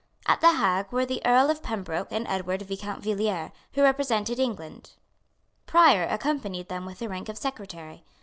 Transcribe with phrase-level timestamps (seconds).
[0.25, 4.93] At the Hague were the Earl of Pembroke and Edward, Viscount Villiers, who represented England.
[5.67, 8.03] Prior accompanied them with the rank of Secretary.